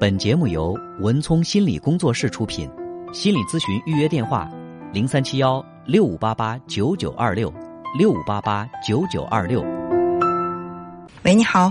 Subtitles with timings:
[0.00, 2.66] 本节目由文聪心理工作室出品，
[3.12, 4.50] 心理咨询预约电话：
[4.94, 7.52] 零三七幺六五八八九九二六
[7.98, 9.60] 六五八八九九二六。
[11.22, 11.70] 喂，你好。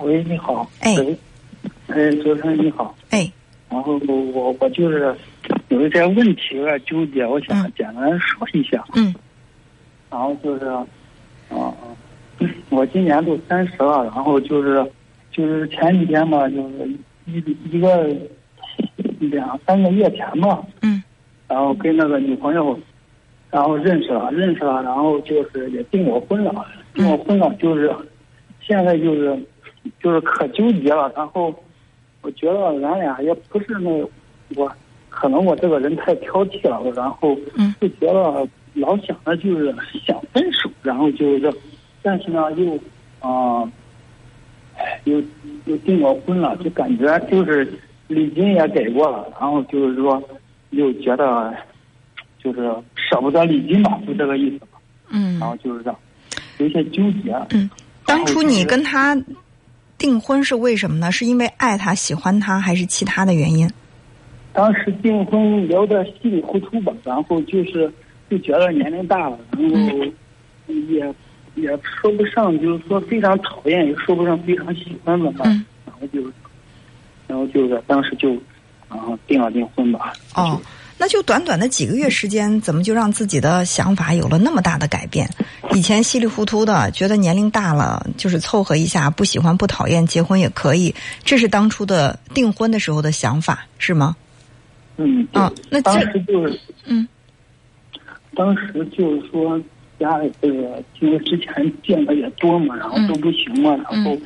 [0.00, 0.70] 喂，你好。
[0.80, 0.94] 哎。
[1.86, 2.94] 哎，主持人你好。
[3.08, 3.32] 哎。
[3.70, 5.16] 然后我我就是
[5.70, 8.84] 有一点问题有点纠结，我想简单说一下。
[8.94, 9.14] 嗯。
[10.10, 11.72] 然后就是，啊，
[12.68, 14.92] 我今年都三十了，然后就是
[15.30, 16.94] 就是前几天嘛，就是
[17.26, 18.08] 一一个
[19.18, 20.64] 两三个月前吧。
[20.82, 21.02] 嗯。
[21.48, 22.78] 然后跟那个女朋友，
[23.50, 27.94] 然后认识了，认识了，然后就是也订过婚了，订过婚了，就是
[28.60, 29.38] 现在就是
[30.02, 31.54] 就是可纠结了，然后。
[32.24, 33.90] 我觉得咱俩也不是那
[34.54, 34.72] 我，
[35.08, 37.36] 可能我这个人太挑剔了，然后
[37.80, 39.74] 就觉得老想着就是
[40.06, 41.52] 想分手，然后就是，
[42.00, 42.78] 但是呢又
[43.18, 43.68] 啊，
[45.04, 45.22] 又
[45.66, 47.72] 又订过婚了，就感觉就是
[48.08, 50.22] 礼金也给过了，然后就是说
[50.70, 51.54] 又觉得
[52.42, 52.60] 就是
[52.94, 54.78] 舍不得礼金吧，就这个意思吧。
[55.10, 55.38] 嗯。
[55.38, 55.98] 然后就是这样，
[56.58, 57.34] 有些纠结。
[57.50, 57.68] 嗯，
[58.06, 59.16] 当初你跟他。
[59.98, 61.12] 订婚是为什么呢？
[61.12, 63.70] 是因为爱他、喜欢他，还是其他的原因？
[64.52, 67.88] 当时订婚聊的稀里糊涂吧，然后就是
[68.28, 70.04] 就觉得年龄大了，然后
[70.66, 71.14] 也
[71.54, 75.32] 也说不上，就是说非常讨厌，也说不上非常喜欢吧。
[75.84, 76.20] 然后就，
[77.26, 78.30] 然后就是当时就
[78.88, 80.12] 然后订了订婚吧。
[80.34, 80.60] 哦。
[80.98, 85.28] 那就短短的几个月时间，怎么就让自己的想法有了那么大的改变？
[85.72, 90.94] 以前稀里糊涂的，觉得年龄大了就是凑合一下，不喜欢不讨厌，结婚也可以。
[91.24, 94.14] 这是当初的订婚的时候的想法，是吗？
[94.96, 95.26] 嗯。
[95.32, 97.08] 啊，那当时就是嗯，
[98.36, 99.60] 当时就是说
[100.02, 104.16] 家里这个，因为之前见的也多嘛，然后都不行嘛，然后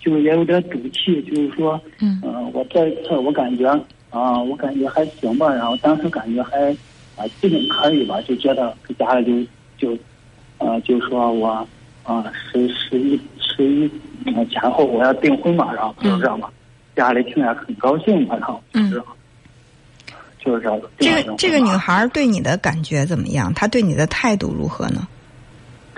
[0.00, 2.20] 就也有点赌气，就是说，嗯，
[2.52, 3.68] 我这一次我感觉。
[4.08, 6.70] 啊，我感觉还行吧，然后当时感觉还
[7.16, 9.46] 啊基本可以吧，就觉得给家里
[9.76, 9.98] 就就
[10.56, 11.48] 呃就说我
[12.02, 13.90] 啊十十一十一
[14.48, 16.48] 前后我要订婚嘛，然后就这样吧，
[16.94, 19.02] 家里听着很高兴嘛，然后就是
[20.42, 20.80] 就是这样。
[20.98, 23.52] 这个这个女孩对你的感觉怎么样？
[23.52, 25.06] 她对你的态度如何呢？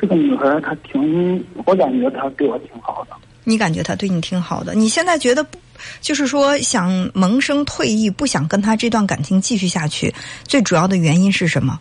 [0.01, 3.17] 这个女孩她挺，我感觉她对我挺好的。
[3.45, 4.75] 你感觉她对你挺好的？
[4.75, 5.59] 你现在觉得不？
[6.01, 11.79] 就是说，想萌生退役，不想跟他这段感情继续下去，最主要的原因是什么？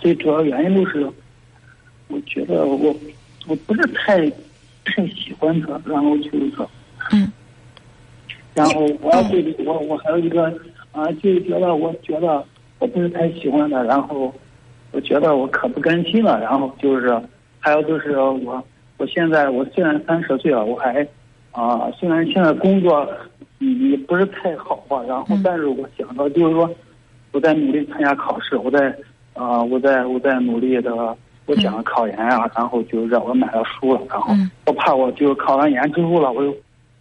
[0.00, 1.08] 最主要原因就是，
[2.08, 2.92] 我觉得我
[3.46, 4.28] 我不是太
[4.84, 6.68] 太喜欢他，然后就是说，
[7.12, 7.30] 嗯，
[8.54, 10.46] 然后我要对我我还有一个
[10.90, 12.44] 啊，就是觉得我觉得
[12.80, 14.34] 我不是太喜欢他，然后
[14.92, 17.20] 我觉得我可不甘心了，然后就是
[17.58, 18.62] 还有就是我
[18.98, 21.06] 我现在我虽然三十岁了，我还。
[21.52, 23.04] 啊，虽然现在工作
[23.58, 26.70] 也不是太好吧，然后但是我想到就是说，
[27.32, 28.96] 我在努力参加考试，我在
[29.34, 30.94] 啊，我在我在努力的，
[31.46, 34.32] 我想考研啊，然后就让我买了书了，然后
[34.64, 36.54] 我怕我就考完研之后了，我又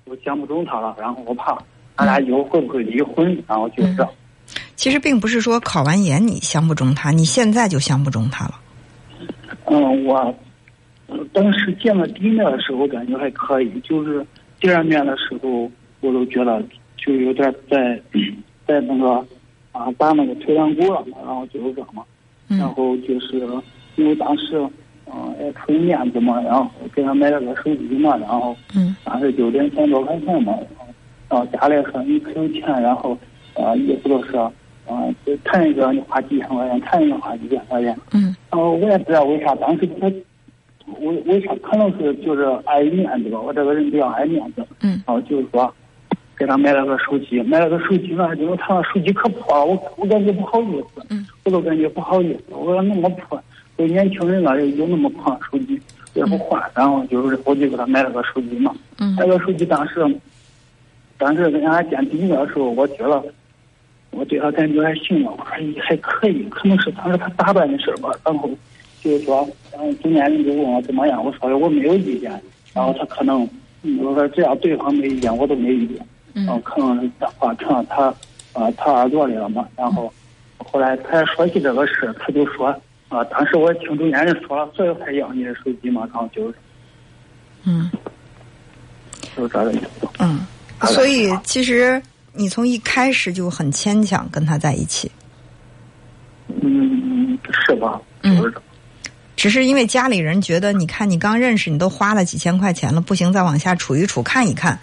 [0.06, 1.56] 我相不中他了，然后我怕
[1.98, 4.04] 俺俩以后会不会离婚，然后就这。
[4.80, 8.58] 其实并不是说考完研你相不中他，你现在就相不中他了。
[9.66, 10.34] 嗯，我
[11.34, 14.26] 当时见了第一面的时候感觉还可以，就是。
[14.62, 16.62] 第二面的时候，我都觉得
[16.98, 18.02] 就有点在
[18.68, 19.26] 在那个
[19.72, 22.04] 啊打那个退堂鼓了嘛，然后就是这嘛，
[22.48, 23.40] 然后就是
[23.96, 24.58] 因为当时
[25.06, 30.54] 嗯也出于面子嘛，然后给他买了个手机嘛，然后嗯当时就两千多块钱嘛，
[31.30, 33.18] 然后家里说你可有钱，然后
[33.56, 34.32] 啊意思就是
[34.90, 35.08] 啊
[35.44, 40.12] 谈一个你花几千块钱，谈一个花几千块钱，嗯，然后我也不知道为啥当时他。
[41.02, 41.54] 为为啥？
[41.62, 44.66] 可能是就是爱面子吧，我这个人比较爱面子。
[44.82, 45.00] 嗯。
[45.06, 45.72] 然后就是说，
[46.36, 51.06] 给他买了个手机，买了个手机呢，因为他那手机可破了，我我感觉不好意思。
[51.12, 51.24] 嗯。
[51.44, 53.40] 我都感觉不好意思，我说那么破，
[53.78, 55.80] 都年轻人了，有那么破手机
[56.16, 58.74] 也不换，然后就是我就给他买了个手机嘛。
[58.98, 59.16] 嗯。
[59.16, 60.04] 那个手机当时，
[61.20, 63.24] 当时跟俺见第一面的时候，我觉得
[64.20, 68.50] 我对他感觉还行吧，我说还可以，可能是当时他打扮的事吧，然后。
[69.02, 72.30] 就是说，然后，中间人就问我怎么样，我说的我没有意见。
[72.74, 73.50] 然后他可能，
[73.98, 76.06] 我说只要对方没意见，我都没意见。
[76.34, 76.62] 嗯。
[76.64, 78.12] 可能这话传到
[78.52, 79.66] 他，啊，他耳朵里了嘛。
[79.78, 80.14] 然后
[80.58, 82.68] 后来他说起这个事，他就说，
[83.08, 86.02] 啊，当时我听中间人说了，所以才要你的手机嘛。
[86.14, 86.54] 然后就，
[87.66, 87.90] 嗯，
[89.34, 90.06] 就这个意思。
[90.20, 90.46] 嗯，
[90.88, 92.02] 所以其实
[92.34, 95.12] 你从一开始就很牵强跟他在一起。
[96.48, 98.00] 嗯，是吧？
[98.24, 98.52] 嗯。
[99.36, 104.78] 只是因为家里人觉得，你看你刚认识，你都花了几千块钱了，不行，再往下处一处看一看，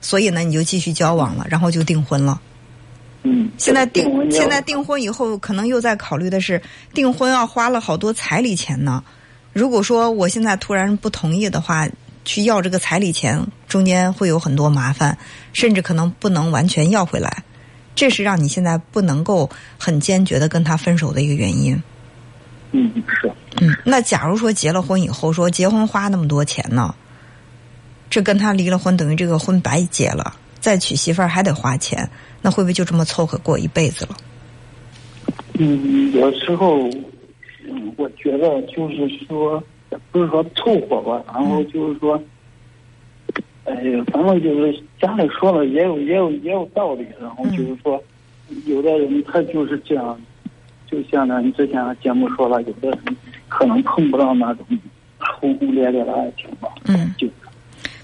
[0.00, 2.40] 所以呢，你就继续交往了，然后就订婚了。
[3.24, 6.62] 嗯，现在订现在订婚以后，可能又在考虑的是
[6.94, 9.02] 订婚要花了好多彩礼钱呢。
[9.52, 11.88] 如果说我现在突然不同意的话，
[12.28, 15.16] 去要这个彩礼钱，中间会有很多麻烦，
[15.54, 17.42] 甚至可能不能完全要回来。
[17.94, 19.48] 这是让你现在不能够
[19.78, 21.82] 很坚决的跟他分手的一个原因。
[22.72, 23.32] 嗯，是。
[23.62, 26.94] 嗯，那假如说结了婚以后，说结婚花那么多钱呢，
[28.10, 32.10] 这跟他离了婚，等于这个婚白结了，再娶媳妇儿还得花钱，
[32.42, 34.16] 那会不会就这么凑合过一辈子了？
[35.54, 36.78] 嗯，有时候，
[37.70, 39.64] 嗯，我觉得就是说，
[40.12, 42.20] 不是说凑合吧，然后就是说，
[43.64, 48.02] 哎呀，反正就是家里说了也有也有也有道理，然后就是说，
[48.66, 50.20] 有的人他就是这样，
[50.90, 52.98] 就像咱之前节目说了，有的人
[53.48, 54.66] 可能碰不到那种
[55.18, 56.68] 轰轰烈烈的爱情吧。
[56.84, 57.28] 嗯，就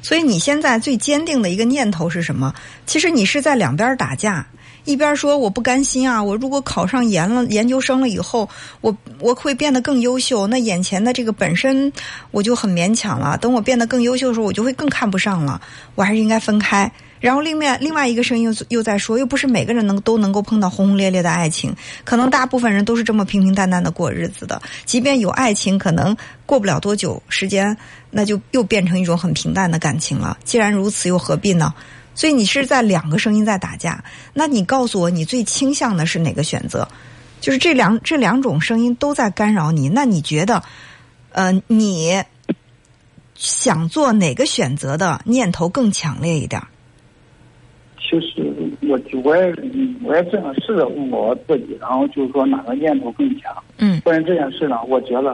[0.02, 2.52] 所以你现在最坚定的一个念头是什么？
[2.84, 4.46] 其实你是在两边打架，
[4.84, 8.48] 一边说我不甘心啊，我如果考上研了研究生了以后，
[8.80, 11.92] 我我会变得更优秀，那眼前的这个本身
[12.30, 15.60] 我就很勉强了，等我变得更优秀的时候，我就会更看不上了，
[15.94, 16.90] 我还是应该分开。
[17.20, 24.60] 然后另外另外一个声音又又在说，又不是每个人能都能够碰到轰轰烈烈的爱情，可能大部分人都是这么平平淡淡的过日子的。
[24.84, 26.14] 即便有爱情，可能
[26.44, 27.74] 过不了多久时间，
[28.10, 30.36] 那就又变成一种很平淡的感情了。
[30.44, 31.72] 既然如此，又何必呢？
[32.14, 36.86] 所以你是在两个声音在打架，那你告诉我，你最倾向的是哪个选择？
[37.40, 40.62] 就是这两这两种声音都在干扰你，那你觉得，
[41.32, 42.22] 呃，你
[43.34, 46.62] 想做哪个选择的念头更强烈一点？
[47.98, 48.42] 其实
[48.82, 53.52] 我我也嗯我也这样试着问过我自己，然后就是说哪个念头更强。
[53.78, 55.30] 嗯关于这件事呢，我觉得，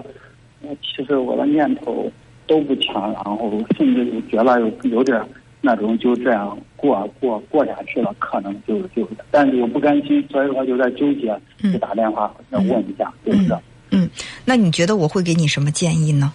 [0.62, 2.10] 呃其实我的念头
[2.46, 5.20] 都不强，然后甚至有觉得有有点
[5.60, 13.56] 那种就这样过过过下去了，可能就就，但是又不甘心，所以说就在纠结，嗯就打电话再问一下，对不对？
[13.90, 14.08] 嗯，
[14.44, 16.32] 那你觉得我会给你什么建议呢？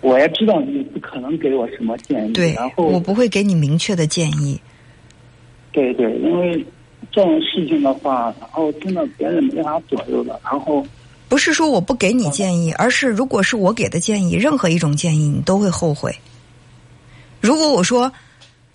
[0.00, 4.60] 我也知道你不可能给我什么建议，对然，后我不会给你明确的建议。
[5.72, 6.64] 对对，因为
[7.12, 10.84] 这种事情的话，然后真的别人没法左右的，然后
[11.28, 16.12] 不是说我不给你建议，而是如果是我给的建议，任何一种建议你都会后悔。
[17.48, 18.12] 如果我说，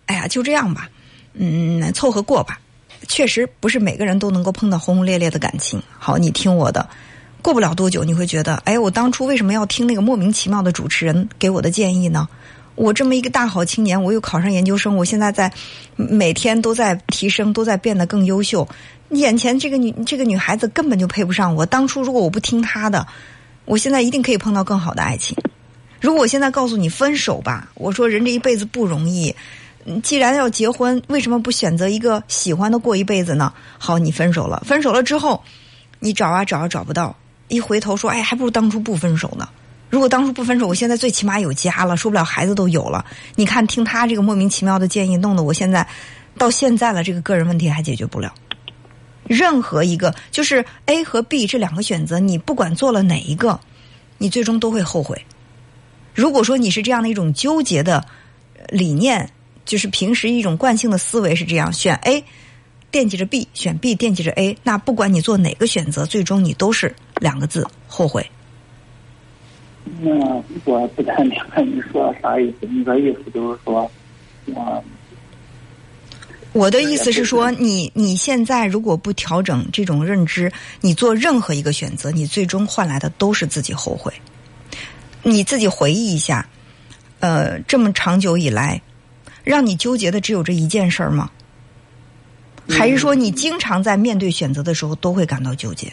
[0.07, 0.89] 哎呀，就这样吧，
[1.35, 2.59] 嗯，凑合过吧，
[3.07, 5.79] 确实不是每个人都能够碰到轰轰烈烈的感情。
[5.99, 6.89] 好，你听我的，
[7.43, 12.27] 过不了多久你会觉得，哎，我当初为什么要听那个莫名其妙的主持人给我的建议呢？
[12.73, 15.53] 我这么一个大好青年，我又考上研究生，我现在在
[15.95, 18.67] 每天都在提升，都在变得更优秀。
[19.09, 21.63] 眼前这个女这个女孩子根本就配不上我。
[21.63, 23.05] 当初如果我不听她的，
[23.65, 25.37] 我现在一定可以碰到更好的爱情。
[26.03, 29.33] 如果我现在告诉你分手吧，我说人这一辈子不容易，
[30.03, 33.53] 既然要结婚，为什么不选择一个喜欢的过一辈子呢？
[33.77, 35.41] 好，你分手了，分手了之后，
[35.99, 37.15] 你找啊找啊找不到，
[37.47, 39.47] 一回头说，哎，还不如当初不分手呢。
[39.89, 43.05] 如果当初不分手，我现在最起码有家了，说不了孩子都有了。
[43.35, 45.87] 你看，听他这个莫名其妙的建议，弄得我现在
[46.37, 48.33] 到现在了，这个个人问题还解决不了。
[49.23, 53.57] 任何一个就是 A 和 B 这两个选择，你不管做了哪一个，
[54.17, 55.25] 你最终都会后悔。
[56.13, 58.05] 如果说你是这样的一种纠结的
[58.57, 59.29] 呃理念，
[59.65, 62.23] 就是平时一种惯性的思维是这样，选 A
[62.91, 68.23] 惦记着 B，选 B 惦记着 A，那不管你做哪个选择，最终你都是两个字后悔。
[69.99, 70.13] 那
[70.65, 72.67] 我不太明白你说的啥意思。
[72.67, 73.89] 你的意思就是说，
[74.45, 74.83] 我
[76.53, 84.13] 我的意思是说，你你现在如果不调整这种认知，你做任何一个选择，你最终换来的都是自己后悔。
[85.23, 86.45] 你自己回忆一下，
[87.19, 88.81] 呃，这么长久以来，
[89.43, 91.31] 让你纠结的只有这一件事儿吗？
[92.69, 95.91] 还是说你经常在面对选择的时候都会感到纠结？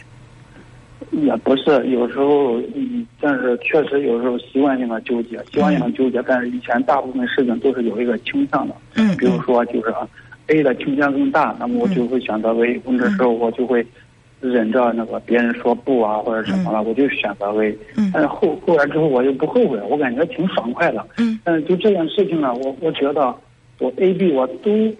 [1.11, 6.23] 也不是，有时候，嗯，但是确实有时候习惯性的纠结，习惯性的纠结。
[6.25, 9.93] 但是以前大部分事情都是有一个倾向的，嗯比如说就是
[10.47, 13.85] A 的倾向更大，那么我就会选择 A，或者时候我就会
[14.41, 17.77] 忍着那个别人说不啊或者什么了，我就选择为。
[17.95, 21.05] 嗯但是后后来之后我就不后悔，我感觉挺爽快的。
[21.17, 23.33] 嗯但是就这件事情呢，我我觉得
[23.79, 24.93] 我 A、B 我都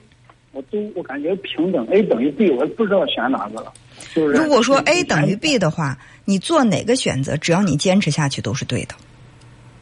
[0.54, 3.74] 我都我感觉平等，A 等于 B，我不知道选哪个了。
[4.14, 8.96] 就是如果说 A 等于 B 的话，你做哪个选择，只要你坚持下去都是对的。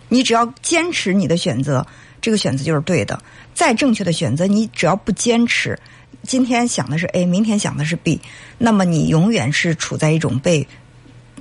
[0.09, 1.85] 你只要坚持你的选择，
[2.19, 3.19] 这个选择就是对的。
[3.53, 5.77] 再正确的选择，你只要不坚持，
[6.23, 8.19] 今天想的是 A，明天想的是 B，
[8.57, 10.67] 那么你永远是处在一种被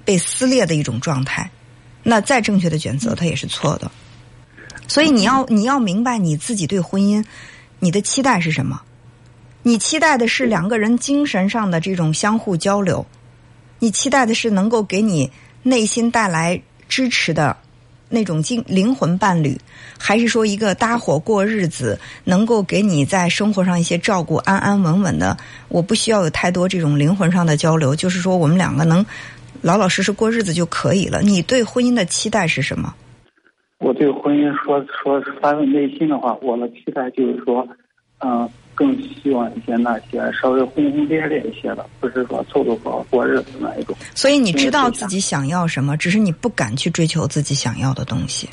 [0.04, 1.50] 被撕裂的一种状态。
[2.02, 3.90] 那再正确的选择，它也是错的。
[4.86, 7.24] 所以你要你要明白你自己对婚姻，
[7.78, 8.80] 你的期待是什么？
[9.62, 13.04] 你期待的是两个人精神上的这种相互交流，
[13.80, 15.30] 你期待的是能够给你
[15.62, 17.54] 内心带来支持的
[18.08, 19.58] 那种精灵魂伴侣，
[19.98, 25.36] 还是说一个搭伙过日子，能够给你在生活上一些照顾，安安稳稳的？
[25.68, 29.04] 我不需要有太多这种灵魂上的交流，就是说我们两个能
[29.60, 31.20] 老老实实过日子就可以了。
[31.22, 32.94] 你对婚姻的期待是什么？
[33.78, 37.64] 我对婚姻说说发自内心的话，我的期待就是说，
[38.18, 38.48] 嗯、
[38.78, 43.96] 更希望一些那些稍微轰轰烈烈一些的，不是说凑凑合合过日子那一种。
[44.14, 48.48] 所以你知道自己想要什么，只是你不敢去追求自己想要的东西。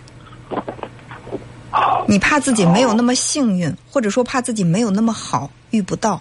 [2.08, 6.20] 你怕自己没有那么幸运，或者说怕自己没有那么好，遇不到。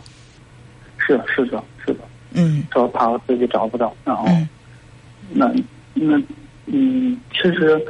[0.99, 2.01] 是是的，是的，
[2.33, 4.47] 嗯说怕我自己找不到，然后、嗯
[5.31, 5.51] 那
[5.95, 6.21] 那
[6.67, 7.81] 嗯，其实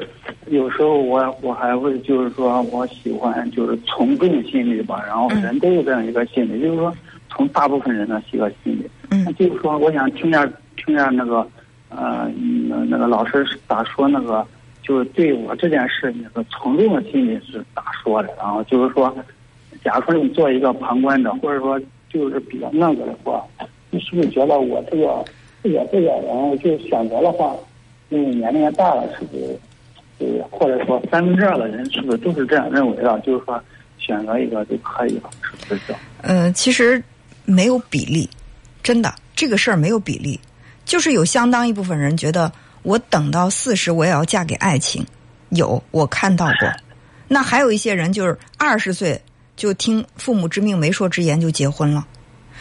[0.47, 6.95] 有时候我我还会就是说我喜欢就是从众心理吧，然后嗯人都有这样一个心理，就是说
[7.28, 10.45] 从大部分人的一个心理，那嗯就是说我想听下
[10.76, 11.47] 听下那个
[11.88, 12.31] 呃
[12.69, 14.47] 那那个老师咋说那个。
[14.87, 18.28] 就是对我这件事那个从众的心理是咋说的？
[18.37, 19.11] 然后就是说，
[19.83, 23.43] 假如说你做一个旁观者，或者说就是比较那个的话，
[23.88, 25.25] 你是不是觉得我这个
[25.62, 27.57] 这个这个，然后就选择的话，
[28.14, 29.59] 因为年龄也大了，是不是？
[30.18, 33.18] 呃或者说三分之二的人是不是都是这样认为的？
[33.21, 33.61] 就是说
[33.99, 36.00] 选择一个就可以了，是不是这样？
[36.23, 37.02] 呃，其实
[37.44, 38.30] 没有比例，
[38.80, 40.38] 真的这个事儿没有比例，
[40.85, 42.50] 就是有相当一部分人觉得
[42.85, 45.04] 我等到四十我也要嫁给爱情，
[45.49, 46.73] 有我看到过。
[47.26, 49.21] 那还有一些人就是二十岁
[49.56, 52.06] 就听父母之命媒妁之言就结婚了，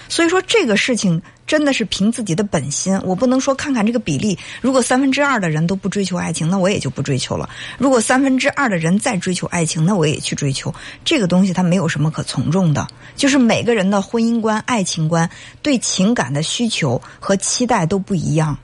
[0.09, 7.47] 所以说这个事情真的是凭自己的本心，我不能说看看这个比例，如果三分之二的人都不追求爱情，那我也就不追求了；
[7.77, 10.73] 如果三分之二的人再追求爱情，那我也去追求。
[11.03, 15.29] 这个东西它没有什么可从众的，就是每个人的婚姻观、爱情观、
[15.61, 18.57] 对情感的需求和期待都不一样，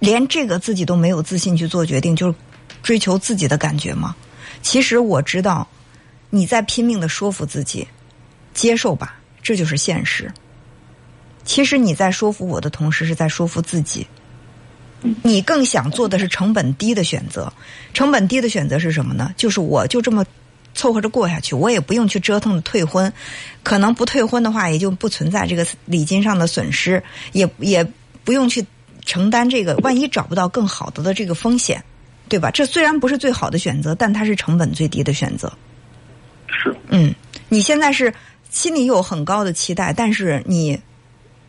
[0.00, 2.34] 连这个自己都没有自信去做决定，就是
[2.82, 4.16] 追求自己的感觉吗？
[4.60, 5.66] 其实我知道
[6.30, 7.86] 你在拼命的说服自己，
[8.54, 10.28] 接受吧，这就是现实。
[11.48, 14.06] 其实你在说服我的同时，是在说服自己。
[15.22, 17.50] 你更想做的是成本低的选择，
[17.94, 19.32] 成本低的选择是什么呢？
[19.34, 20.26] 就是我就这么
[20.74, 23.10] 凑合着过下去，我也不用去折腾退婚，
[23.62, 27.02] 可能不退婚的话，也就不存在这个礼金上的损失，
[27.32, 27.82] 也也
[28.24, 28.66] 不用去
[29.06, 31.82] 承担这个万一找不到更好的的这个风险，
[32.28, 32.50] 对吧？
[32.50, 35.50] 这虽然不是最好的选择，但它是成本最低的选择。
[36.46, 37.14] 是，嗯，
[37.48, 38.12] 你现在是
[38.50, 40.78] 心里有很高的期待，但是你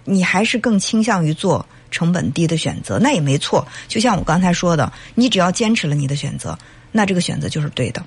[0.05, 3.67] 你还是更倾向于做成本低的选择，那也没错。
[3.87, 6.57] 就像我刚才说的，你只要坚持了你的选择，
[6.91, 8.03] 那这个选择就是对的。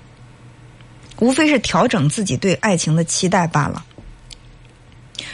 [1.19, 3.85] 无非是调整自己对爱情的期待罢了。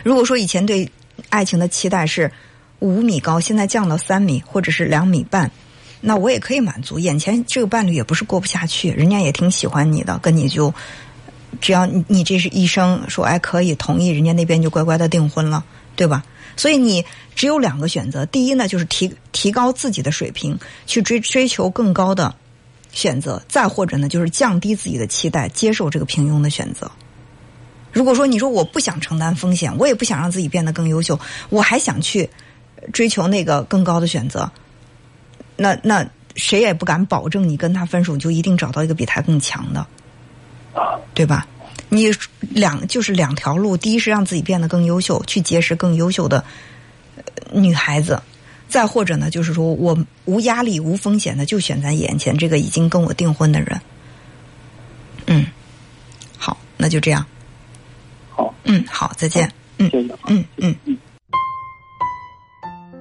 [0.03, 0.91] 如果说以前对
[1.29, 2.31] 爱情的期待是
[2.79, 5.49] 五米高，现在降到三米或者是两米半，
[6.01, 6.99] 那我也可以满足。
[6.99, 10.73] 眼前这个伴侣也不是过不下去，人家也挺喜欢你的，跟你就
[11.61, 15.63] 只要你你这是医生说哎可以同意，人家那边就乖乖的订婚了，
[15.95, 16.23] 对吧？
[16.59, 22.35] 所以你只有两个选择，第一呢就是提提高自己的水平，去追追求更高的
[22.91, 26.91] 选择；再或者呢就是降低自己的期待，接受这个平庸的选择。
[27.93, 32.29] 如果说你说我不想承担风险，我也不想让自己变得更优秀，我还想去
[32.91, 34.51] 追求那个更高的选择，
[35.55, 39.79] 那那谁也不敢保证你跟他分手就一定找到一个比他更强的，
[40.73, 41.47] 啊，对吧？
[41.89, 46.43] 你两就是两条路，第一是让自己变得更优秀，去结识更优秀的
[47.15, 48.15] 呃女孩子；
[48.67, 53.81] 再或者呢，就是说我无压力、无风险的就选择眼前这个已经跟我订婚的人。
[55.25, 55.45] 嗯，
[56.37, 57.25] 好，那就这样。
[58.29, 59.51] 好，嗯，好，再见。
[59.79, 60.15] 嗯谢谢。
[60.27, 60.75] 嗯嗯。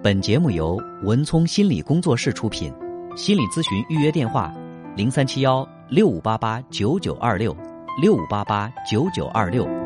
[0.03, 2.73] 本节目由文聪心理工作室出品，
[3.17, 4.53] 心理咨询预约电话：
[4.97, 7.55] 零三七幺六五八八九九二六
[8.01, 9.78] 六五八八九九二六。